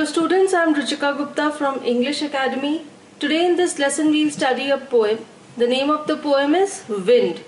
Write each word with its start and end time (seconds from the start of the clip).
Hello 0.00 0.10
students, 0.10 0.54
I 0.54 0.62
am 0.62 0.74
Ruchika 0.74 1.14
Gupta 1.14 1.50
from 1.50 1.84
English 1.84 2.22
Academy. 2.22 2.86
Today 3.18 3.44
in 3.44 3.56
this 3.56 3.78
lesson 3.78 4.10
we 4.10 4.24
will 4.24 4.30
study 4.30 4.70
a 4.70 4.78
poem. 4.78 5.18
The 5.58 5.66
name 5.66 5.90
of 5.90 6.06
the 6.06 6.16
poem 6.16 6.54
is 6.54 6.84
Wind. 6.88 7.42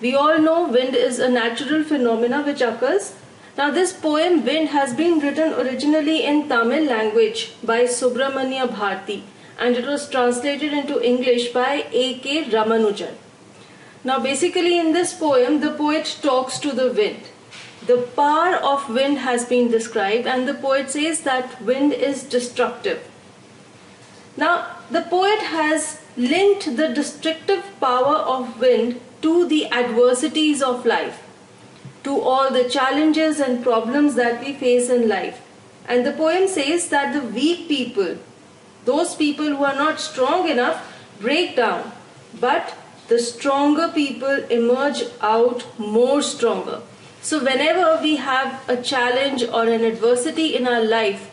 We 0.00 0.14
all 0.14 0.38
know 0.38 0.68
wind 0.68 0.96
is 0.96 1.18
a 1.18 1.28
natural 1.28 1.84
phenomena 1.84 2.42
which 2.44 2.62
occurs. 2.62 3.12
Now 3.56 3.70
this 3.70 3.92
poem 3.92 4.44
Wind 4.46 4.70
has 4.70 4.94
been 4.94 5.18
written 5.20 5.52
originally 5.52 6.24
in 6.24 6.48
Tamil 6.48 6.84
language 6.84 7.52
by 7.62 7.82
Subramanya 7.84 8.66
Bharti 8.66 9.22
and 9.58 9.76
it 9.76 9.86
was 9.86 10.08
translated 10.08 10.72
into 10.72 11.04
English 11.04 11.52
by 11.52 11.86
A.K. 11.92 12.44
Ramanujan. 12.44 13.14
Now 14.04 14.18
basically 14.18 14.78
in 14.78 14.92
this 14.94 15.12
poem 15.12 15.60
the 15.60 15.72
poet 15.72 16.16
talks 16.22 16.58
to 16.60 16.72
the 16.72 16.90
wind. 16.92 17.28
The 17.86 17.98
power 18.16 18.54
of 18.56 18.88
wind 18.88 19.18
has 19.18 19.44
been 19.44 19.70
described 19.70 20.26
and 20.26 20.48
the 20.48 20.54
poet 20.54 20.90
says 20.90 21.20
that 21.22 21.60
wind 21.62 21.92
is 21.92 22.22
destructive. 22.22 23.06
Now 24.36 24.76
the 24.90 25.02
poet 25.02 25.40
has 25.40 26.00
linked 26.16 26.76
the 26.76 26.88
destructive 26.88 27.64
power 27.80 28.16
of 28.16 28.58
wind 28.60 29.00
to 29.20 29.46
the 29.46 29.66
adversities 29.70 30.62
of 30.62 30.86
life, 30.86 31.21
to 32.04 32.20
all 32.20 32.50
the 32.50 32.68
challenges 32.68 33.40
and 33.40 33.62
problems 33.62 34.14
that 34.14 34.40
we 34.40 34.52
face 34.52 34.90
in 34.90 35.08
life. 35.08 35.40
And 35.86 36.06
the 36.06 36.12
poem 36.12 36.48
says 36.48 36.88
that 36.88 37.12
the 37.12 37.20
weak 37.20 37.68
people, 37.68 38.16
those 38.84 39.14
people 39.14 39.56
who 39.56 39.64
are 39.64 39.74
not 39.74 40.00
strong 40.00 40.48
enough, 40.48 40.88
break 41.20 41.56
down, 41.56 41.92
but 42.40 42.74
the 43.08 43.18
stronger 43.18 43.88
people 43.88 44.44
emerge 44.50 45.04
out 45.20 45.66
more 45.78 46.22
stronger. 46.22 46.80
So, 47.20 47.38
whenever 47.38 48.00
we 48.02 48.16
have 48.16 48.68
a 48.68 48.82
challenge 48.82 49.44
or 49.44 49.64
an 49.68 49.84
adversity 49.84 50.56
in 50.56 50.66
our 50.66 50.82
life, 50.84 51.30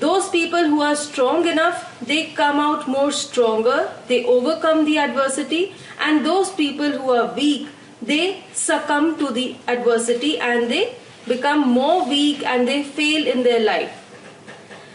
those 0.00 0.28
people 0.30 0.64
who 0.72 0.80
are 0.80 0.96
strong 0.96 1.46
enough 1.46 1.80
they 2.00 2.20
come 2.36 2.58
out 2.58 2.88
more 2.88 3.12
stronger 3.12 3.92
they 4.08 4.24
overcome 4.24 4.84
the 4.86 4.96
adversity 4.98 5.74
and 6.06 6.24
those 6.24 6.50
people 6.60 6.92
who 7.00 7.10
are 7.10 7.34
weak 7.34 7.68
they 8.02 8.42
succumb 8.52 9.16
to 9.18 9.30
the 9.30 9.56
adversity 9.68 10.38
and 10.38 10.70
they 10.70 10.94
become 11.26 11.68
more 11.68 12.08
weak 12.08 12.44
and 12.44 12.66
they 12.66 12.82
fail 12.82 13.26
in 13.26 13.42
their 13.42 13.60
life 13.60 13.96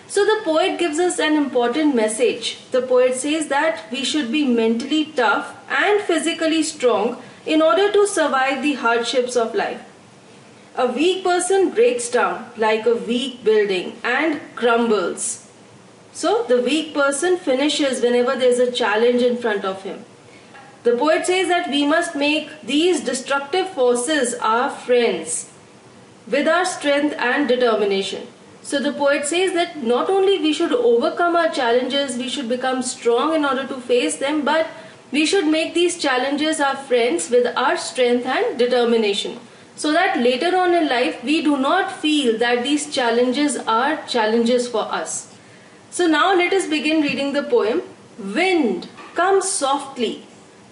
so 0.07 0.25
the 0.25 0.39
poet 0.43 0.77
gives 0.79 0.99
us 0.99 1.19
an 1.19 1.35
important 1.35 1.95
message 1.95 2.59
the 2.71 2.81
poet 2.81 3.15
says 3.15 3.47
that 3.47 3.83
we 3.91 4.03
should 4.03 4.31
be 4.31 4.45
mentally 4.45 5.05
tough 5.23 5.55
and 5.69 6.01
physically 6.01 6.63
strong 6.63 7.21
in 7.45 7.61
order 7.61 7.91
to 7.91 8.07
survive 8.07 8.63
the 8.63 8.73
hardships 8.73 9.35
of 9.35 9.53
life 9.53 9.83
a 10.77 10.87
weak 10.87 11.23
person 11.23 11.69
breaks 11.69 12.09
down 12.09 12.51
like 12.57 12.85
a 12.85 12.95
weak 12.95 13.43
building 13.45 13.93
and 14.03 14.41
crumbles. 14.55 15.47
So 16.11 16.43
the 16.43 16.61
weak 16.61 16.93
person 16.93 17.37
finishes 17.37 18.01
whenever 18.01 18.35
there 18.35 18.49
is 18.49 18.59
a 18.59 18.71
challenge 18.71 19.21
in 19.21 19.37
front 19.37 19.63
of 19.63 19.83
him. 19.83 20.03
The 20.85 20.95
poet 20.95 21.25
says 21.25 21.47
that 21.47 21.69
we 21.71 21.83
must 21.83 22.15
make 22.15 22.49
these 22.61 23.01
destructive 23.01 23.69
forces 23.69 24.35
our 24.35 24.69
friends 24.69 25.49
with 26.27 26.47
our 26.47 26.63
strength 26.63 27.15
and 27.17 27.47
determination. 27.47 28.27
So 28.61 28.79
the 28.79 28.93
poet 28.93 29.25
says 29.25 29.53
that 29.53 29.81
not 29.83 30.11
only 30.11 30.37
we 30.37 30.53
should 30.53 30.71
overcome 30.71 31.35
our 31.35 31.49
challenges, 31.49 32.17
we 32.17 32.29
should 32.29 32.47
become 32.47 32.83
strong 32.83 33.33
in 33.33 33.45
order 33.45 33.65
to 33.65 33.81
face 33.81 34.17
them, 34.17 34.45
but 34.45 34.67
we 35.11 35.25
should 35.25 35.47
make 35.47 35.73
these 35.73 35.97
challenges 35.97 36.59
our 36.59 36.75
friends 36.75 37.31
with 37.31 37.47
our 37.57 37.77
strength 37.77 38.27
and 38.27 38.59
determination 38.59 39.39
so 39.75 39.91
that 39.91 40.19
later 40.19 40.55
on 40.55 40.75
in 40.75 40.87
life 40.87 41.23
we 41.23 41.41
do 41.41 41.57
not 41.57 41.91
feel 41.91 42.37
that 42.37 42.63
these 42.63 42.93
challenges 42.93 43.57
are 43.57 44.05
challenges 44.05 44.67
for 44.67 44.83
us. 44.83 45.33
So 45.89 46.05
now 46.05 46.35
let 46.35 46.53
us 46.53 46.67
begin 46.67 47.01
reading 47.01 47.33
the 47.33 47.43
poem. 47.43 47.81
Wind, 48.19 48.87
come 49.15 49.41
softly. 49.41 50.25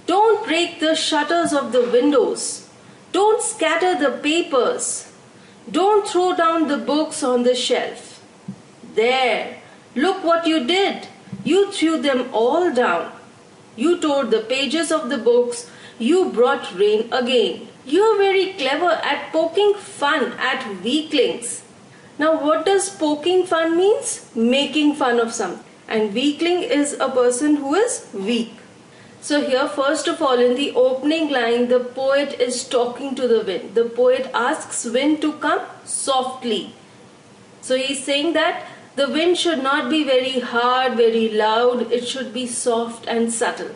Don't 0.05 0.45
break 0.45 0.79
the 0.79 0.95
shutters 0.95 1.53
of 1.53 1.71
the 1.71 1.89
windows. 1.89 2.69
Don't 3.13 3.41
scatter 3.41 3.97
the 3.97 4.17
papers. 4.17 5.11
Don't 5.69 6.07
throw 6.07 6.35
down 6.35 6.67
the 6.67 6.77
books 6.77 7.23
on 7.23 7.43
the 7.43 7.55
shelf. 7.55 8.21
There, 8.95 9.57
look 9.95 10.23
what 10.23 10.45
you 10.45 10.65
did. 10.65 11.07
You 11.43 11.71
threw 11.71 12.01
them 12.01 12.29
all 12.33 12.73
down. 12.73 13.11
You 13.75 13.99
tore 13.99 14.25
the 14.25 14.41
pages 14.41 14.91
of 14.91 15.09
the 15.09 15.17
books. 15.17 15.69
You 15.99 16.29
brought 16.29 16.73
rain 16.75 17.11
again. 17.11 17.67
You're 17.85 18.17
very 18.17 18.53
clever 18.53 18.91
at 18.91 19.31
poking 19.31 19.75
fun 19.75 20.33
at 20.33 20.81
weaklings. 20.83 21.63
Now 22.19 22.43
what 22.43 22.65
does 22.65 22.89
poking 22.89 23.45
fun 23.45 23.77
means? 23.77 24.29
Making 24.35 24.95
fun 24.95 25.19
of 25.19 25.33
something. 25.33 25.63
And 25.87 26.13
weakling 26.13 26.63
is 26.63 26.93
a 26.93 27.09
person 27.09 27.57
who 27.57 27.75
is 27.75 28.07
weak. 28.13 28.53
So 29.25 29.39
here 29.39 29.69
first 29.69 30.09
of 30.09 30.21
all 30.21 30.37
in 30.37 30.55
the 30.55 30.71
opening 30.75 31.29
line 31.31 31.69
the 31.69 31.79
poet 31.79 32.33
is 32.41 32.67
talking 32.67 33.15
to 33.15 33.25
the 33.25 33.41
wind. 33.49 33.73
The 33.73 33.85
poet 33.85 34.29
asks 34.33 34.83
wind 34.83 35.21
to 35.21 35.31
come 35.43 35.61
softly. 35.85 36.73
So 37.61 37.77
he's 37.77 38.03
saying 38.03 38.33
that 38.33 38.65
the 38.97 39.07
wind 39.09 39.37
should 39.37 39.63
not 39.63 39.89
be 39.89 40.03
very 40.03 40.41
hard, 40.41 40.97
very 40.97 41.29
loud. 41.29 41.89
It 41.89 42.05
should 42.05 42.33
be 42.33 42.45
soft 42.47 43.07
and 43.07 43.31
subtle. 43.31 43.71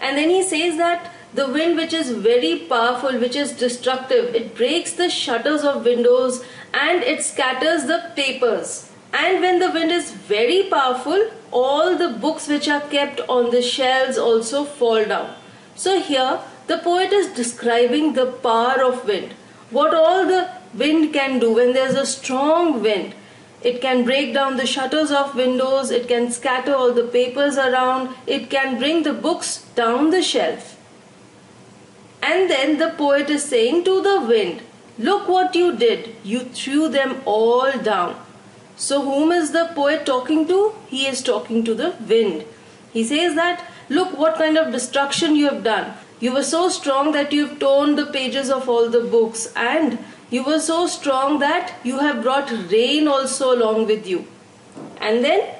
And 0.00 0.16
then 0.16 0.30
he 0.30 0.44
says 0.44 0.76
that 0.76 1.10
the 1.34 1.48
wind 1.48 1.74
which 1.74 1.92
is 1.92 2.10
very 2.10 2.60
powerful, 2.60 3.18
which 3.18 3.34
is 3.34 3.50
destructive, 3.50 4.32
it 4.32 4.54
breaks 4.54 4.92
the 4.92 5.10
shutters 5.10 5.64
of 5.64 5.84
windows 5.84 6.44
and 6.72 7.02
it 7.02 7.24
scatters 7.24 7.86
the 7.86 8.12
papers. 8.14 8.92
And 9.22 9.40
when 9.40 9.60
the 9.60 9.70
wind 9.70 9.92
is 9.92 10.10
very 10.10 10.64
powerful, 10.64 11.30
all 11.52 11.96
the 11.96 12.08
books 12.08 12.48
which 12.48 12.68
are 12.68 12.80
kept 12.80 13.20
on 13.28 13.50
the 13.50 13.62
shelves 13.62 14.18
also 14.18 14.64
fall 14.64 15.04
down. 15.04 15.34
So 15.76 16.00
here 16.00 16.40
the 16.66 16.78
poet 16.78 17.12
is 17.12 17.28
describing 17.28 18.14
the 18.14 18.26
power 18.26 18.82
of 18.84 19.06
wind. 19.06 19.34
What 19.70 19.94
all 19.94 20.26
the 20.26 20.50
wind 20.74 21.12
can 21.12 21.38
do 21.38 21.52
when 21.54 21.74
there's 21.74 21.94
a 21.94 22.06
strong 22.06 22.82
wind. 22.82 23.14
It 23.62 23.80
can 23.80 24.04
break 24.04 24.34
down 24.34 24.56
the 24.56 24.66
shutters 24.66 25.12
of 25.12 25.36
windows, 25.36 25.90
it 25.90 26.08
can 26.08 26.30
scatter 26.32 26.74
all 26.74 26.92
the 26.92 27.06
papers 27.06 27.56
around, 27.56 28.14
it 28.26 28.50
can 28.50 28.78
bring 28.78 29.04
the 29.04 29.14
books 29.14 29.64
down 29.76 30.10
the 30.10 30.22
shelf. 30.22 30.76
And 32.20 32.50
then 32.50 32.78
the 32.78 32.90
poet 32.90 33.30
is 33.30 33.44
saying 33.44 33.84
to 33.84 34.02
the 34.02 34.20
wind, 34.20 34.62
Look 34.98 35.28
what 35.28 35.54
you 35.54 35.76
did. 35.76 36.14
You 36.24 36.40
threw 36.40 36.88
them 36.88 37.20
all 37.24 37.72
down. 37.78 38.23
So, 38.76 39.02
whom 39.02 39.30
is 39.32 39.52
the 39.52 39.70
poet 39.74 40.04
talking 40.04 40.46
to? 40.48 40.74
He 40.88 41.06
is 41.06 41.22
talking 41.22 41.64
to 41.64 41.74
the 41.74 41.94
wind. 42.08 42.44
He 42.92 43.04
says 43.04 43.34
that, 43.34 43.64
Look 43.88 44.16
what 44.18 44.36
kind 44.36 44.56
of 44.56 44.72
destruction 44.72 45.36
you 45.36 45.48
have 45.48 45.62
done. 45.62 45.92
You 46.20 46.32
were 46.32 46.42
so 46.42 46.68
strong 46.68 47.12
that 47.12 47.32
you 47.32 47.46
have 47.46 47.58
torn 47.58 47.96
the 47.96 48.06
pages 48.06 48.50
of 48.50 48.68
all 48.68 48.88
the 48.88 49.00
books, 49.00 49.52
and 49.54 49.98
you 50.30 50.42
were 50.42 50.58
so 50.58 50.86
strong 50.86 51.38
that 51.40 51.74
you 51.84 51.98
have 51.98 52.22
brought 52.22 52.50
rain 52.70 53.06
also 53.06 53.54
along 53.54 53.86
with 53.86 54.06
you. 54.06 54.26
And 55.00 55.22
then 55.22 55.54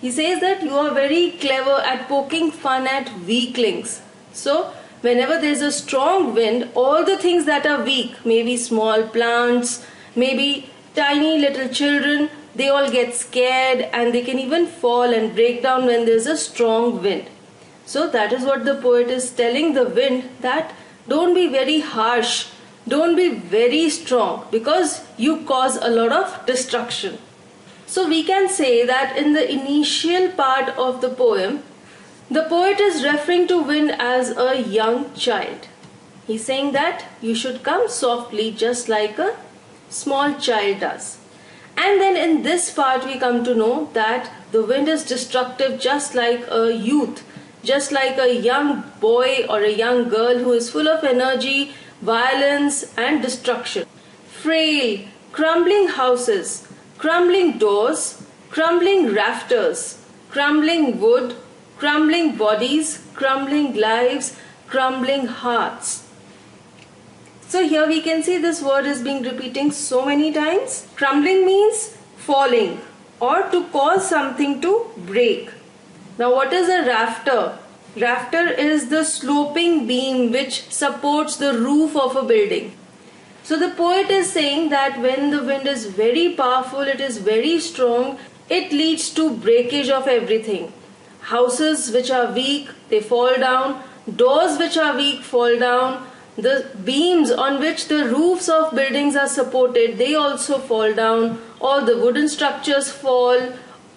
he 0.00 0.10
says 0.10 0.40
that 0.40 0.62
you 0.62 0.74
are 0.74 0.92
very 0.92 1.32
clever 1.32 1.80
at 1.80 2.06
poking 2.06 2.50
fun 2.50 2.86
at 2.86 3.10
weaklings. 3.20 4.02
So, 4.32 4.72
whenever 5.00 5.40
there's 5.40 5.62
a 5.62 5.72
strong 5.72 6.34
wind, 6.34 6.68
all 6.74 7.04
the 7.04 7.16
things 7.16 7.46
that 7.46 7.66
are 7.66 7.82
weak, 7.82 8.14
maybe 8.24 8.56
small 8.56 9.08
plants, 9.08 9.84
maybe 10.14 10.70
tiny 10.98 11.38
little 11.38 11.68
children, 11.68 12.28
they 12.54 12.68
all 12.68 12.90
get 12.90 13.14
scared 13.14 13.82
and 13.92 14.12
they 14.12 14.22
can 14.22 14.38
even 14.38 14.66
fall 14.66 15.14
and 15.18 15.34
break 15.34 15.62
down 15.62 15.86
when 15.86 16.04
there's 16.04 16.26
a 16.26 16.36
strong 16.36 17.00
wind. 17.02 17.28
So 17.86 18.08
that 18.10 18.32
is 18.32 18.44
what 18.44 18.64
the 18.64 18.74
poet 18.74 19.08
is 19.08 19.30
telling 19.30 19.74
the 19.74 19.88
wind 19.88 20.28
that 20.40 20.74
don't 21.06 21.34
be 21.34 21.46
very 21.46 21.80
harsh, 21.80 22.48
don't 22.86 23.16
be 23.16 23.28
very 23.28 23.88
strong 23.88 24.46
because 24.50 25.00
you 25.16 25.38
cause 25.44 25.76
a 25.76 25.88
lot 25.88 26.12
of 26.12 26.44
destruction. 26.46 27.18
So 27.86 28.06
we 28.08 28.22
can 28.24 28.48
say 28.48 28.84
that 28.84 29.16
in 29.16 29.32
the 29.32 29.50
initial 29.50 30.30
part 30.32 30.76
of 30.76 31.00
the 31.00 31.08
poem, 31.08 31.62
the 32.30 32.42
poet 32.42 32.80
is 32.80 33.04
referring 33.04 33.46
to 33.48 33.62
wind 33.62 33.92
as 33.92 34.36
a 34.36 34.60
young 34.60 35.14
child. 35.14 35.68
He's 36.26 36.44
saying 36.44 36.72
that 36.72 37.04
you 37.22 37.34
should 37.34 37.62
come 37.62 37.88
softly 37.88 38.50
just 38.50 38.90
like 38.90 39.18
a 39.18 39.36
small 39.88 40.34
child 40.34 40.80
does. 40.80 41.18
And 41.76 42.00
then 42.00 42.16
in 42.16 42.42
this 42.42 42.70
part 42.72 43.04
we 43.04 43.18
come 43.18 43.44
to 43.44 43.54
know 43.54 43.88
that 43.92 44.30
the 44.50 44.64
wind 44.64 44.88
is 44.88 45.04
destructive 45.04 45.80
just 45.80 46.14
like 46.14 46.44
a 46.50 46.74
youth, 46.74 47.24
just 47.62 47.92
like 47.92 48.18
a 48.18 48.34
young 48.34 48.84
boy 49.00 49.46
or 49.48 49.60
a 49.62 49.72
young 49.72 50.08
girl 50.08 50.38
who 50.38 50.52
is 50.52 50.70
full 50.70 50.88
of 50.88 51.04
energy, 51.04 51.72
violence 52.02 52.92
and 52.96 53.22
destruction. 53.22 53.86
Frail, 54.26 55.06
crumbling 55.32 55.88
houses, 55.88 56.66
crumbling 56.96 57.58
doors, 57.58 58.22
crumbling 58.50 59.14
rafters, 59.14 60.04
crumbling 60.30 61.00
wood, 61.00 61.36
crumbling 61.76 62.36
bodies, 62.36 63.04
crumbling 63.14 63.74
lives, 63.74 64.36
crumbling 64.66 65.26
hearts. 65.26 66.07
So 67.48 67.66
here 67.66 67.86
we 67.88 68.02
can 68.02 68.22
see 68.22 68.36
this 68.36 68.62
word 68.62 68.84
is 68.84 69.00
being 69.00 69.22
repeating 69.22 69.72
so 69.72 70.04
many 70.04 70.30
times. 70.30 70.86
Crumbling 70.96 71.46
means 71.46 71.96
falling 72.16 72.80
or 73.20 73.48
to 73.50 73.64
cause 73.68 74.06
something 74.06 74.60
to 74.60 74.90
break. 74.98 75.50
Now 76.18 76.34
what 76.34 76.52
is 76.52 76.68
a 76.68 76.86
rafter? 76.86 77.58
Rafter 77.96 78.50
is 78.50 78.90
the 78.90 79.02
sloping 79.02 79.86
beam 79.86 80.30
which 80.30 80.70
supports 80.70 81.36
the 81.36 81.54
roof 81.58 81.96
of 81.96 82.16
a 82.16 82.22
building. 82.22 82.76
So 83.44 83.58
the 83.58 83.70
poet 83.70 84.10
is 84.10 84.30
saying 84.30 84.68
that 84.68 85.00
when 85.00 85.30
the 85.30 85.42
wind 85.42 85.66
is 85.66 85.86
very 85.86 86.34
powerful, 86.34 86.80
it 86.80 87.00
is 87.00 87.16
very 87.16 87.58
strong, 87.60 88.18
it 88.50 88.72
leads 88.72 89.08
to 89.14 89.34
breakage 89.34 89.88
of 89.88 90.06
everything. 90.06 90.70
Houses 91.20 91.90
which 91.92 92.10
are 92.10 92.30
weak, 92.30 92.68
they 92.90 93.00
fall 93.00 93.34
down. 93.36 93.82
Doors 94.16 94.58
which 94.58 94.76
are 94.76 94.94
weak 94.94 95.22
fall 95.22 95.58
down. 95.58 96.06
The 96.38 96.66
beams 96.84 97.32
on 97.32 97.58
which 97.58 97.88
the 97.88 98.04
roofs 98.04 98.48
of 98.48 98.72
buildings 98.72 99.16
are 99.16 99.26
supported, 99.26 99.98
they 99.98 100.14
also 100.14 100.58
fall 100.58 100.94
down. 100.94 101.40
All 101.60 101.84
the 101.84 101.98
wooden 101.98 102.28
structures 102.28 102.92
fall. 102.92 103.54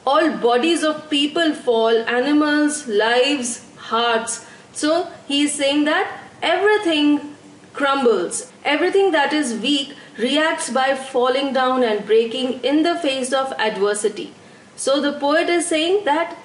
All 0.08 0.32
bodies 0.38 0.84
of 0.84 1.08
people 1.08 1.54
fall. 1.54 1.96
Animals, 2.10 2.88
lives, 2.88 3.64
hearts. 3.78 4.44
So 4.74 5.12
he 5.28 5.44
is 5.44 5.54
saying 5.54 5.84
that 5.86 6.20
everything 6.42 7.36
crumbles. 7.74 8.52
Everything 8.66 9.12
that 9.12 9.34
is 9.34 9.54
weak 9.62 9.94
reacts 10.18 10.72
by 10.72 10.96
falling 10.96 11.54
down 11.54 11.84
and 11.84 12.08
breaking 12.08 12.54
in 12.64 12.82
the 12.82 12.96
face 12.96 13.32
of 13.32 13.54
adversity. 13.60 14.34
So 14.76 15.00
the 15.00 15.14
poet 15.14 15.48
is 15.48 15.68
saying 15.68 16.06
that 16.06 16.36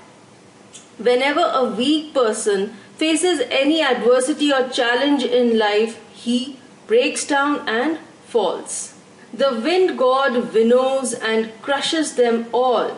whenever 0.99 1.41
a 1.55 1.65
weak 1.65 2.13
person 2.13 2.75
faces 2.97 3.41
any 3.51 3.83
adversity 3.83 4.53
or 4.53 4.69
challenge 4.69 5.23
in 5.23 5.59
life, 5.59 6.03
he 6.13 6.59
breaks 6.87 7.27
down 7.27 7.69
and 7.69 7.99
falls. 8.27 8.95
The 9.33 9.61
wind 9.61 9.99
god 9.99 10.53
winnows 10.55 11.13
and 11.13 11.51
crushes 11.63 12.15
them 12.15 12.47
all. 12.53 12.97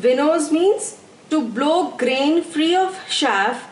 Winnows 0.00 0.52
means 0.52 1.00
to 1.30 1.40
blow 1.40 1.96
grain 1.96 2.42
free 2.42 2.76
of 2.76 3.00
chaff, 3.08 3.70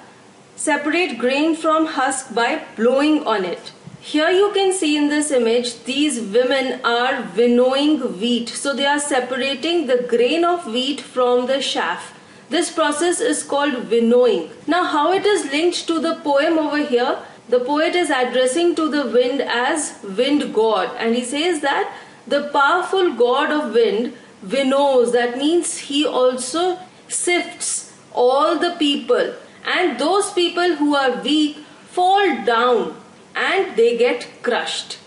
separate 0.56 1.19
grain 1.19 1.55
from 1.55 1.87
husk 1.87 2.35
by 2.35 2.64
blowing 2.76 3.26
on 3.26 3.44
it. 3.44 3.73
Here 4.00 4.31
you 4.31 4.50
can 4.53 4.73
see 4.73 4.97
in 4.97 5.09
this 5.11 5.31
image 5.31 5.85
these 5.85 6.20
women 6.20 6.81
are 6.85 7.29
winnowing 7.37 8.00
wheat. 8.19 8.49
So 8.49 8.75
they 8.75 8.87
are 8.87 8.99
separating 8.99 9.87
the 9.87 10.05
grain 10.09 10.44
of 10.44 10.67
wheat 10.67 11.00
from 11.00 11.47
the 11.47 11.61
chaff. 11.61 12.19
This 12.52 12.70
process 12.70 13.19
is 13.19 13.43
called 13.43 13.90
winnowing. 13.90 14.50
Now 14.66 14.84
how 14.84 15.10
it 15.12 15.25
is 15.25 15.50
linked 15.50 15.87
to 15.87 15.99
the 15.99 16.16
poem 16.16 16.58
over 16.58 16.84
here? 16.84 17.19
The 17.49 17.60
poet 17.60 17.94
is 17.94 18.10
addressing 18.10 18.75
to 18.75 18.90
the 18.90 19.06
wind 19.06 19.40
as 19.40 19.94
wind 20.19 20.52
god 20.54 20.94
and 20.99 21.14
he 21.14 21.25
says 21.25 21.62
that 21.62 21.94
the 22.26 22.43
powerful 22.56 23.14
god 23.14 23.50
of 23.50 23.72
wind 23.78 24.12
winnows 24.56 25.12
that 25.12 25.38
means 25.38 25.72
he 25.87 26.04
also 26.06 26.78
sifts 27.08 27.94
all 28.12 28.58
the 28.58 28.75
people 28.78 29.32
and 29.76 29.99
those 29.99 30.31
people 30.32 30.76
who 30.76 30.94
are 30.94 31.22
weak 31.22 31.56
fall 31.96 32.37
down 32.44 32.94
and 33.34 33.75
they 33.76 33.96
get 33.96 34.28
crushed. 34.43 34.99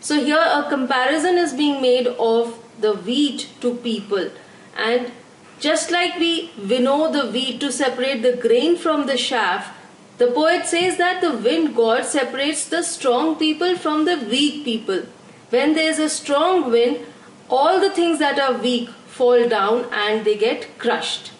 So 0.00 0.24
here 0.24 0.44
a 0.58 0.68
comparison 0.68 1.38
is 1.38 1.54
being 1.54 1.80
made 1.80 2.08
of 2.08 2.58
the 2.80 2.94
wheat 2.94 3.48
to 3.60 3.74
people 3.76 4.30
and 4.76 5.12
just 5.60 5.90
like 5.90 6.18
we 6.18 6.50
winnow 6.58 7.12
the 7.12 7.30
wheat 7.30 7.60
to 7.60 7.70
separate 7.70 8.22
the 8.22 8.36
grain 8.36 8.76
from 8.76 9.06
the 9.06 9.16
chaff, 9.16 9.76
the 10.18 10.26
poet 10.26 10.66
says 10.66 10.96
that 10.96 11.20
the 11.20 11.32
wind 11.32 11.76
god 11.76 12.04
separates 12.04 12.66
the 12.68 12.82
strong 12.82 13.36
people 13.36 13.76
from 13.76 14.04
the 14.04 14.16
weak 14.18 14.64
people. 14.64 15.02
When 15.50 15.74
there 15.74 15.90
is 15.90 15.98
a 15.98 16.08
strong 16.08 16.70
wind, 16.70 17.06
all 17.48 17.80
the 17.80 17.90
things 17.90 18.18
that 18.18 18.38
are 18.38 18.54
weak 18.54 18.88
fall 19.06 19.48
down 19.48 19.86
and 19.92 20.24
they 20.24 20.36
get 20.36 20.78
crushed. 20.78 21.32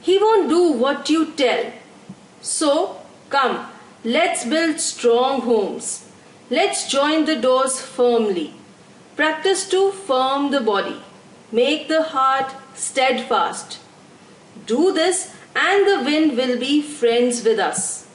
He 0.00 0.18
won't 0.18 0.48
do 0.48 0.72
what 0.72 1.08
you 1.08 1.32
tell. 1.32 1.72
So, 2.40 3.00
come, 3.30 3.66
Let's 4.06 4.44
build 4.44 4.80
strong 4.80 5.40
homes. 5.40 6.06
Let's 6.50 6.86
join 6.86 7.24
the 7.24 7.36
doors 7.36 7.80
firmly. 7.80 8.52
Practice 9.16 9.66
to 9.70 9.92
firm 9.92 10.50
the 10.50 10.60
body. 10.60 11.00
Make 11.56 11.88
the 11.88 12.02
heart 12.02 12.52
steadfast. 12.74 13.78
Do 14.66 14.92
this 14.92 15.34
and 15.54 15.86
the 15.86 16.04
wind 16.04 16.36
will 16.36 16.58
be 16.58 16.82
friends 16.82 17.44
with 17.44 17.60
us. 17.60 18.08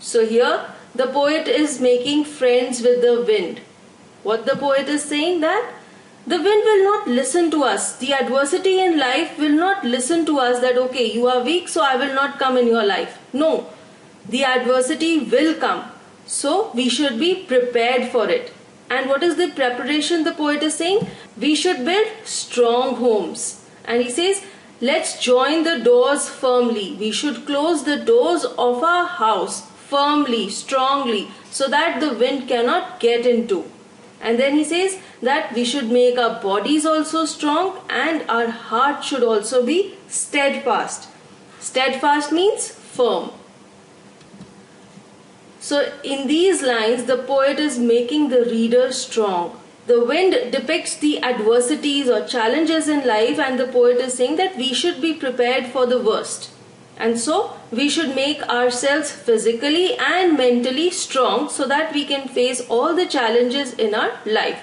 So 0.00 0.26
here 0.26 0.66
the 0.94 1.06
poet 1.06 1.46
is 1.46 1.80
making 1.80 2.24
friends 2.24 2.82
with 2.82 3.00
the 3.02 3.22
wind. 3.26 3.60
What 4.24 4.44
the 4.44 4.56
poet 4.56 4.88
is 4.88 5.04
saying 5.04 5.40
that 5.42 5.72
the 6.26 6.42
wind 6.42 6.64
will 6.70 6.84
not 6.84 7.06
listen 7.06 7.50
to 7.52 7.62
us. 7.62 7.96
The 7.96 8.12
adversity 8.12 8.80
in 8.80 8.98
life 8.98 9.38
will 9.38 9.56
not 9.64 9.84
listen 9.84 10.26
to 10.26 10.40
us 10.40 10.60
that 10.60 10.76
okay 10.86 11.10
you 11.12 11.28
are 11.28 11.44
weak 11.44 11.68
so 11.68 11.84
I 11.84 11.94
will 11.94 12.14
not 12.14 12.40
come 12.40 12.56
in 12.56 12.66
your 12.66 12.84
life. 12.84 13.18
No 13.32 13.66
the 14.28 14.44
adversity 14.44 15.18
will 15.36 15.54
come. 15.54 15.84
So 16.26 16.72
we 16.74 16.88
should 16.88 17.20
be 17.20 17.34
prepared 17.44 18.10
for 18.10 18.28
it. 18.28 18.52
And 18.90 19.08
what 19.08 19.22
is 19.22 19.36
the 19.36 19.48
preparation 19.48 20.24
the 20.24 20.32
poet 20.32 20.62
is 20.64 20.74
saying? 20.74 21.06
We 21.38 21.54
should 21.54 21.84
build 21.84 22.08
strong 22.24 22.96
homes. 22.96 23.64
And 23.84 24.02
he 24.02 24.10
says, 24.10 24.42
let's 24.80 25.22
join 25.22 25.62
the 25.62 25.78
doors 25.78 26.28
firmly. 26.28 26.96
We 26.98 27.12
should 27.12 27.46
close 27.46 27.84
the 27.84 28.04
doors 28.04 28.44
of 28.44 28.82
our 28.82 29.06
house 29.06 29.70
firmly, 29.88 30.50
strongly, 30.50 31.28
so 31.50 31.68
that 31.68 32.00
the 32.00 32.14
wind 32.14 32.48
cannot 32.48 32.98
get 32.98 33.26
into. 33.26 33.64
And 34.20 34.38
then 34.38 34.54
he 34.54 34.64
says 34.64 34.98
that 35.22 35.54
we 35.54 35.64
should 35.64 35.90
make 35.90 36.18
our 36.18 36.40
bodies 36.42 36.84
also 36.84 37.24
strong 37.24 37.78
and 37.88 38.28
our 38.28 38.50
heart 38.50 39.04
should 39.04 39.22
also 39.22 39.64
be 39.64 39.94
steadfast. 40.08 41.08
Steadfast 41.58 42.32
means 42.32 42.68
firm. 42.68 43.30
So 45.60 45.92
in 46.02 46.26
these 46.26 46.62
lines, 46.62 47.04
the 47.04 47.18
poet 47.18 47.60
is 47.60 47.78
making 47.78 48.30
the 48.30 48.44
reader 48.46 48.92
strong. 48.92 49.60
The 49.86 50.02
wind 50.02 50.52
depicts 50.52 50.96
the 50.96 51.22
adversities 51.22 52.08
or 52.08 52.26
challenges 52.26 52.88
in 52.88 53.06
life 53.06 53.38
and 53.38 53.60
the 53.60 53.66
poet 53.66 53.98
is 53.98 54.14
saying 54.14 54.36
that 54.36 54.56
we 54.56 54.72
should 54.72 55.02
be 55.02 55.12
prepared 55.12 55.66
for 55.66 55.84
the 55.84 56.00
worst. 56.00 56.50
And 56.96 57.18
so 57.18 57.56
we 57.70 57.88
should 57.90 58.14
make 58.14 58.42
ourselves 58.48 59.10
physically 59.10 59.96
and 59.96 60.36
mentally 60.38 60.90
strong 60.90 61.50
so 61.50 61.66
that 61.66 61.92
we 61.92 62.04
can 62.06 62.28
face 62.28 62.62
all 62.68 62.94
the 62.94 63.06
challenges 63.06 63.74
in 63.74 63.94
our 63.94 64.12
life. 64.24 64.62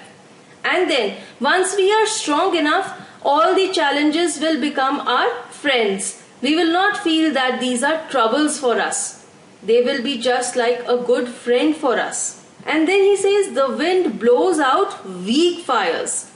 And 0.63 0.89
then 0.89 1.17
once 1.39 1.75
we 1.75 1.91
are 1.91 2.07
strong 2.07 2.55
enough, 2.55 2.99
all 3.23 3.53
the 3.53 3.71
challenges 3.71 4.39
will 4.39 4.59
become 4.59 4.99
our 5.01 5.29
friends. 5.51 6.23
We 6.41 6.55
will 6.55 6.71
not 6.71 6.97
feel 6.97 7.33
that 7.33 7.59
these 7.59 7.83
are 7.83 8.07
troubles 8.09 8.59
for 8.59 8.79
us 8.79 9.16
they 9.63 9.81
will 9.81 10.03
be 10.03 10.17
just 10.17 10.55
like 10.55 10.83
a 10.87 10.97
good 10.97 11.27
friend 11.27 11.75
for 11.75 11.99
us. 11.99 12.45
And 12.65 12.87
then 12.87 13.01
he 13.01 13.15
says, 13.15 13.53
the 13.53 13.69
wind 13.69 14.19
blows 14.19 14.59
out 14.59 15.07
weak 15.07 15.63
fires. 15.63 16.31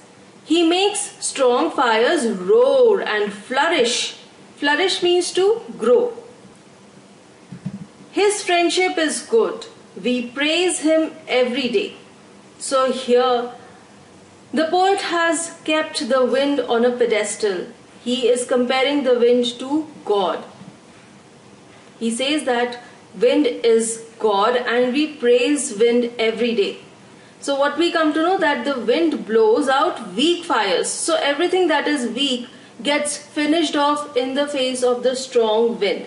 He 0.45 0.67
makes 0.67 0.99
strong 1.25 1.71
fires 1.71 2.27
roar 2.27 3.01
and 3.01 3.31
flourish. 3.31 4.17
Flourish 4.55 5.03
means 5.03 5.31
to 5.33 5.61
grow. 5.77 6.13
His 8.11 8.43
friendship 8.43 8.97
is 8.97 9.21
good. 9.21 9.65
We 10.01 10.27
praise 10.27 10.79
him 10.79 11.11
every 11.27 11.69
day. 11.69 11.95
So 12.59 12.91
here, 12.91 13.51
the 14.53 14.67
poet 14.67 15.01
has 15.01 15.57
kept 15.63 16.09
the 16.09 16.25
wind 16.25 16.59
on 16.59 16.85
a 16.85 16.91
pedestal. 16.91 17.67
He 18.03 18.27
is 18.27 18.45
comparing 18.45 19.03
the 19.03 19.17
wind 19.17 19.45
to 19.59 19.87
God. 20.05 20.43
He 21.99 22.11
says 22.11 22.43
that 22.45 22.79
wind 23.19 23.45
is 23.45 24.05
God 24.19 24.55
and 24.55 24.93
we 24.93 25.15
praise 25.15 25.77
wind 25.77 26.11
every 26.17 26.55
day. 26.55 26.79
So 27.39 27.55
what 27.59 27.77
we 27.77 27.91
come 27.91 28.13
to 28.13 28.21
know 28.21 28.37
that 28.37 28.65
the 28.65 28.79
wind 28.79 29.25
blows 29.25 29.67
out 29.67 30.13
weak 30.13 30.45
fires. 30.45 30.89
So 30.89 31.15
everything 31.15 31.67
that 31.69 31.87
is 31.87 32.11
weak 32.11 32.47
gets 32.83 33.17
finished 33.17 33.75
off 33.75 34.15
in 34.15 34.35
the 34.35 34.47
face 34.47 34.83
of 34.83 35.01
the 35.03 35.15
strong 35.15 35.79
wind. 35.79 36.05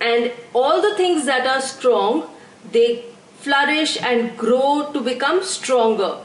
And 0.00 0.32
all 0.54 0.80
the 0.80 0.94
things 0.94 1.26
that 1.26 1.46
are 1.46 1.60
strong, 1.60 2.30
they 2.70 3.04
flourish 3.38 4.00
and 4.00 4.36
grow 4.38 4.90
to 4.92 5.00
become 5.00 5.42
stronger. 5.42 6.18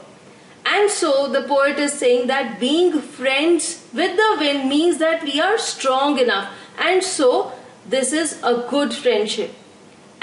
And 0.65 0.89
so 0.89 1.27
the 1.27 1.41
poet 1.41 1.77
is 1.79 1.93
saying 1.93 2.27
that 2.27 2.59
being 2.59 3.01
friends 3.01 3.83
with 3.93 4.15
the 4.15 4.37
wind 4.39 4.69
means 4.69 4.99
that 4.99 5.23
we 5.23 5.41
are 5.41 5.57
strong 5.57 6.19
enough. 6.19 6.51
And 6.77 7.03
so 7.03 7.51
this 7.87 8.13
is 8.13 8.39
a 8.43 8.65
good 8.69 8.93
friendship. 8.93 9.53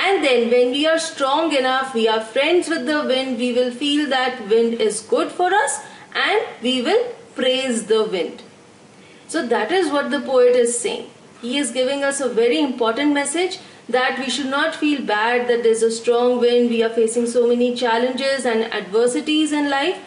And 0.03 0.25
then 0.25 0.51
when 0.51 0.71
we 0.71 0.87
are 0.87 0.99
strong 0.99 1.55
enough, 1.55 1.95
we 1.95 2.09
are 2.09 2.21
friends 2.21 2.69
with 2.69 2.87
the 2.87 3.03
wind, 3.05 3.39
we 3.39 3.53
will 3.53 3.71
feel 3.71 4.09
that 4.09 4.49
wind 4.49 4.75
is 4.75 5.01
good 5.03 5.31
for 5.31 5.53
us 5.53 5.81
and 6.15 6.47
we 6.63 6.81
will 6.81 7.03
praise 7.35 7.85
the 7.87 8.05
wind. 8.05 8.43
So 9.29 9.47
that 9.47 9.71
is 9.71 9.93
what 9.93 10.11
the 10.11 10.21
poet 10.21 10.57
is 10.57 10.79
saying. 10.79 11.11
He 11.43 11.59
is 11.59 11.71
giving 11.71 12.03
us 12.03 12.21
a 12.21 12.29
very 12.29 12.59
important 12.59 13.13
message 13.13 13.59
that 13.91 14.19
we 14.19 14.31
should 14.31 14.47
not 14.47 14.75
feel 14.75 15.05
bad 15.05 15.49
that 15.49 15.63
there's 15.63 15.83
a 15.83 15.91
strong 15.91 16.41
wind, 16.41 16.71
we 16.71 16.83
are 16.83 16.91
facing 16.91 17.27
so 17.27 17.47
many 17.47 17.75
challenges 17.75 18.47
and 18.47 18.73
adversities 18.73 19.53
in 19.53 19.69
life. 19.69 19.99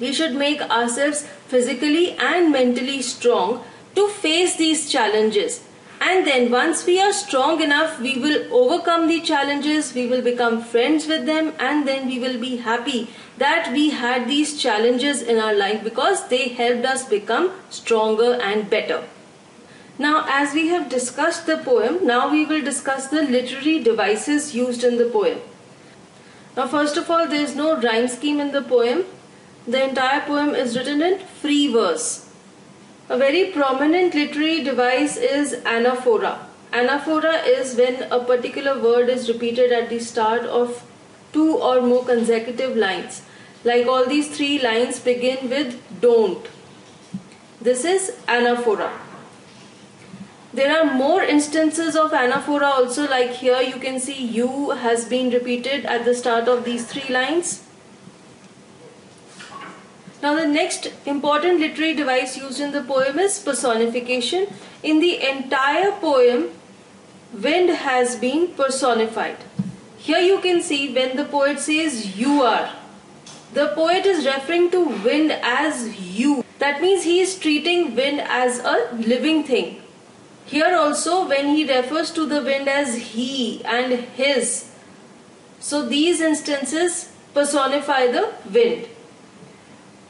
We 0.00 0.12
should 0.12 0.34
make 0.34 0.60
ourselves 0.62 1.22
physically 1.46 2.12
and 2.12 2.50
mentally 2.50 3.02
strong 3.02 3.64
to 3.94 4.08
face 4.08 4.56
these 4.56 4.90
challenges. 4.90 5.60
And 6.04 6.26
then 6.26 6.50
once 6.50 6.84
we 6.84 7.00
are 7.00 7.12
strong 7.12 7.60
enough, 7.60 8.00
we 8.00 8.18
will 8.18 8.52
overcome 8.60 9.06
the 9.06 9.20
challenges, 9.20 9.94
we 9.94 10.08
will 10.08 10.22
become 10.22 10.60
friends 10.60 11.06
with 11.06 11.26
them, 11.26 11.52
and 11.60 11.86
then 11.86 12.08
we 12.08 12.18
will 12.18 12.40
be 12.40 12.56
happy 12.56 13.08
that 13.38 13.70
we 13.72 13.90
had 13.90 14.26
these 14.26 14.60
challenges 14.60 15.22
in 15.22 15.38
our 15.38 15.54
life 15.54 15.84
because 15.84 16.26
they 16.28 16.48
helped 16.48 16.84
us 16.84 17.04
become 17.08 17.52
stronger 17.70 18.32
and 18.34 18.68
better. 18.68 19.04
Now 19.96 20.24
as 20.28 20.54
we 20.54 20.66
have 20.68 20.88
discussed 20.88 21.46
the 21.46 21.58
poem, 21.58 22.04
now 22.04 22.28
we 22.32 22.44
will 22.46 22.62
discuss 22.62 23.06
the 23.06 23.22
literary 23.22 23.78
devices 23.78 24.56
used 24.56 24.82
in 24.82 24.98
the 24.98 25.08
poem. 25.08 25.38
Now 26.56 26.66
first 26.66 26.96
of 26.96 27.10
all 27.10 27.28
there 27.28 27.44
is 27.44 27.54
no 27.54 27.80
rhyme 27.80 28.08
scheme 28.08 28.40
in 28.40 28.50
the 28.50 28.62
poem. 28.62 29.04
The 29.68 29.88
entire 29.88 30.22
poem 30.22 30.56
is 30.56 30.76
written 30.76 31.00
in 31.00 31.20
free 31.20 31.72
verse. 31.72 32.31
A 33.08 33.18
very 33.18 33.50
prominent 33.50 34.14
literary 34.14 34.62
device 34.62 35.16
is 35.16 35.54
anaphora. 35.64 36.38
Anaphora 36.72 37.46
is 37.46 37.74
when 37.76 38.04
a 38.10 38.20
particular 38.24 38.80
word 38.80 39.08
is 39.08 39.28
repeated 39.28 39.72
at 39.72 39.90
the 39.90 39.98
start 39.98 40.42
of 40.42 40.84
two 41.32 41.56
or 41.56 41.82
more 41.82 42.04
consecutive 42.04 42.76
lines. 42.76 43.22
Like 43.64 43.86
all 43.86 44.06
these 44.06 44.34
three 44.36 44.58
lines 44.60 45.00
begin 45.00 45.50
with 45.50 45.80
don't. 46.00 46.46
This 47.60 47.84
is 47.84 48.12
anaphora. 48.28 48.90
There 50.54 50.76
are 50.76 50.94
more 50.94 51.22
instances 51.22 51.96
of 51.96 52.12
anaphora 52.12 52.70
also 52.70 53.08
like 53.08 53.30
here 53.30 53.60
you 53.60 53.76
can 53.76 53.98
see 53.98 54.24
you 54.24 54.70
has 54.70 55.04
been 55.06 55.30
repeated 55.30 55.86
at 55.86 56.04
the 56.04 56.14
start 56.14 56.46
of 56.46 56.64
these 56.64 56.86
three 56.86 57.08
lines. 57.12 57.62
Now 60.22 60.36
the 60.36 60.46
next 60.46 60.92
important 61.04 61.58
literary 61.58 61.94
device 61.94 62.36
used 62.36 62.60
in 62.60 62.70
the 62.70 62.82
poem 62.82 63.18
is 63.18 63.40
personification. 63.40 64.46
In 64.82 65.00
the 65.00 65.20
entire 65.28 65.90
poem, 65.90 66.50
wind 67.32 67.70
has 67.70 68.14
been 68.14 68.46
personified. 68.54 69.38
Here 69.96 70.20
you 70.20 70.38
can 70.40 70.62
see 70.62 70.94
when 70.94 71.16
the 71.16 71.24
poet 71.24 71.58
says 71.58 72.16
you 72.16 72.42
are. 72.42 72.70
The 73.54 73.72
poet 73.74 74.06
is 74.06 74.24
referring 74.24 74.70
to 74.70 74.84
wind 75.04 75.32
as 75.32 75.98
you. 75.98 76.44
That 76.60 76.80
means 76.80 77.02
he 77.02 77.18
is 77.18 77.36
treating 77.36 77.96
wind 77.96 78.20
as 78.20 78.60
a 78.60 78.94
living 78.94 79.42
thing. 79.42 79.82
Here 80.46 80.76
also 80.76 81.28
when 81.28 81.48
he 81.56 81.66
refers 81.66 82.12
to 82.12 82.26
the 82.26 82.42
wind 82.42 82.68
as 82.68 82.94
he 82.96 83.64
and 83.64 83.92
his. 83.92 84.70
So 85.58 85.84
these 85.84 86.20
instances 86.20 87.12
personify 87.34 88.06
the 88.06 88.32
wind. 88.52 88.86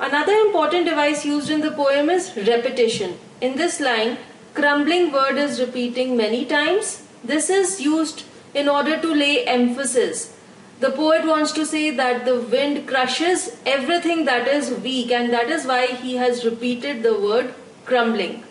Another 0.02 0.32
important 0.32 0.86
device 0.86 1.24
used 1.24 1.48
in 1.48 1.60
the 1.60 1.70
poem 1.70 2.10
is 2.10 2.36
repetition. 2.36 3.20
In 3.40 3.54
this 3.54 3.78
line, 3.78 4.18
crumbling 4.52 5.12
word 5.12 5.38
is 5.38 5.60
repeating 5.60 6.16
many 6.16 6.44
times. 6.44 7.04
This 7.22 7.48
is 7.48 7.80
used 7.80 8.24
in 8.52 8.68
order 8.68 9.00
to 9.00 9.14
lay 9.14 9.46
emphasis. 9.46 10.36
The 10.80 10.90
poet 10.90 11.24
wants 11.24 11.52
to 11.52 11.64
say 11.64 11.90
that 11.90 12.24
the 12.24 12.40
wind 12.40 12.88
crushes 12.88 13.56
everything 13.64 14.24
that 14.24 14.48
is 14.48 14.72
weak 14.72 15.12
and 15.12 15.32
that 15.32 15.48
is 15.48 15.66
why 15.66 15.86
he 15.86 16.16
has 16.16 16.44
repeated 16.44 17.04
the 17.04 17.16
word 17.16 17.54
crumbling. 17.84 18.42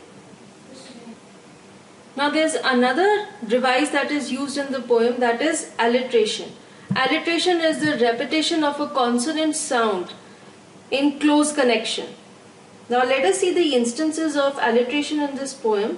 Now 2.15 2.29
there's 2.29 2.55
another 2.55 3.27
device 3.45 3.89
that 3.89 4.09
is 4.09 4.31
used 4.31 4.57
in 4.57 4.71
the 4.71 4.79
poem 4.79 5.19
that 5.19 5.41
is 5.41 5.71
alliteration. 5.77 6.53
Alliteration 6.95 7.59
is 7.59 7.81
the 7.81 7.97
repetition 7.97 8.63
of 8.63 8.79
a 8.79 8.87
consonant 8.87 9.57
sound 9.57 10.13
in 10.91 11.19
close 11.19 11.53
connection. 11.53 12.07
Now 12.89 13.03
let 13.05 13.23
us 13.25 13.39
see 13.39 13.53
the 13.53 13.73
instances 13.75 14.35
of 14.35 14.59
alliteration 14.61 15.21
in 15.21 15.35
this 15.35 15.53
poem. 15.53 15.97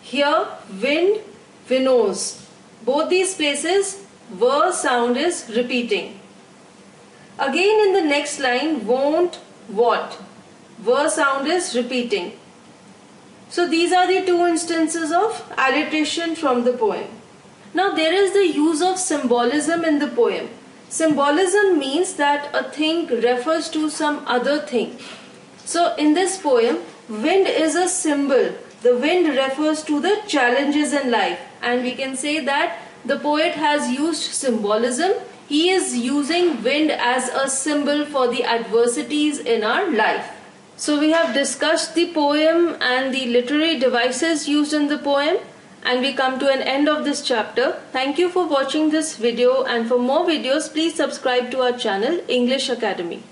Here, 0.00 0.46
wind, 0.82 1.20
winnows. 1.70 2.44
Both 2.84 3.10
these 3.10 3.34
places, 3.34 4.04
ver 4.28 4.72
sound 4.72 5.16
is 5.16 5.50
repeating. 5.56 6.18
Again 7.38 7.86
in 7.86 7.92
the 7.92 8.02
next 8.02 8.40
line, 8.40 8.86
won't, 8.86 9.36
what. 9.68 10.18
Ver 10.78 11.08
sound 11.08 11.46
is 11.46 11.76
repeating. 11.76 12.32
So 13.48 13.68
these 13.68 13.92
are 13.92 14.06
the 14.06 14.26
two 14.26 14.44
instances 14.46 15.12
of 15.12 15.52
alliteration 15.56 16.34
from 16.34 16.64
the 16.64 16.72
poem. 16.72 17.06
Now 17.74 17.94
there 17.94 18.12
is 18.12 18.32
the 18.32 18.46
use 18.46 18.82
of 18.82 18.98
symbolism 18.98 19.84
in 19.84 19.98
the 19.98 20.08
poem. 20.08 20.48
Symbolism 20.92 21.78
means 21.78 22.12
that 22.16 22.50
a 22.54 22.64
thing 22.70 23.06
refers 23.06 23.70
to 23.70 23.88
some 23.88 24.22
other 24.26 24.58
thing. 24.58 24.98
So 25.64 25.94
in 25.94 26.12
this 26.12 26.36
poem, 26.36 26.80
wind 27.08 27.46
is 27.46 27.74
a 27.74 27.88
symbol. 27.88 28.50
The 28.82 28.98
wind 28.98 29.28
refers 29.28 29.82
to 29.84 30.00
the 30.00 30.20
challenges 30.26 30.92
in 30.92 31.10
life 31.10 31.40
and 31.62 31.82
we 31.82 31.94
can 31.94 32.14
say 32.14 32.40
that 32.40 32.78
the 33.06 33.18
poet 33.18 33.54
has 33.54 33.90
used 33.90 34.34
symbolism. 34.34 35.12
He 35.48 35.70
is 35.70 35.96
using 35.96 36.62
wind 36.62 36.90
as 36.90 37.30
a 37.30 37.48
symbol 37.48 38.04
for 38.04 38.28
the 38.28 38.44
adversities 38.44 39.38
in 39.38 39.64
our 39.64 39.90
life. 39.90 40.30
So 40.76 41.00
we 41.00 41.12
have 41.12 41.32
discussed 41.32 41.94
the 41.94 42.12
poem 42.12 42.76
and 42.82 43.14
the 43.14 43.28
literary 43.28 43.78
devices 43.78 44.46
used 44.46 44.74
in 44.74 44.88
the 44.88 44.98
poem 44.98 45.38
and 45.84 46.00
we 46.00 46.12
come 46.12 46.38
to 46.38 46.48
an 46.48 46.62
end 46.62 46.88
of 46.88 47.04
this 47.04 47.22
chapter. 47.22 47.80
Thank 47.92 48.18
you 48.18 48.28
for 48.28 48.46
watching 48.46 48.90
this 48.90 49.16
video 49.16 49.64
and 49.64 49.88
for 49.88 49.98
more 49.98 50.24
videos 50.26 50.72
please 50.72 50.94
subscribe 50.94 51.50
to 51.50 51.62
our 51.62 51.72
channel 51.72 52.20
English 52.28 52.68
Academy. 52.68 53.22